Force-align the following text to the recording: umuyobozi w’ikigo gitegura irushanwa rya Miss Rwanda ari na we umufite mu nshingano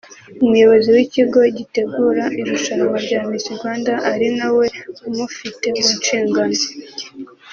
umuyobozi 0.45 0.89
w’ikigo 0.95 1.39
gitegura 1.57 2.23
irushanwa 2.39 2.97
rya 3.05 3.19
Miss 3.27 3.45
Rwanda 3.55 3.93
ari 4.11 4.27
na 4.37 4.47
we 4.57 4.65
umufite 5.09 5.65
mu 5.77 5.87
nshingano 5.97 6.57